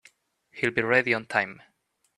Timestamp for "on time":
1.13-1.61